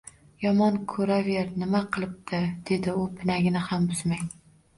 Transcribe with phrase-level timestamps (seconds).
[0.43, 4.27] —Yomon ko’raver, nima qilibdi,– dedi u pinagini ham buzmay.